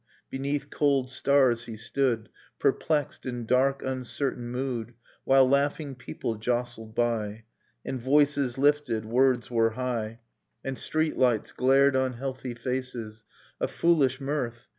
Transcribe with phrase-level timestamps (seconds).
[0.31, 4.95] Beneath cold stars he stood, Perplexed, in dark uncertain mood.
[5.25, 7.43] While laughing people jostled by.
[7.85, 10.21] And voices lifted, words were high,
[10.63, 13.25] And street lights glared on healthy faces.
[13.59, 14.65] A foolish mirth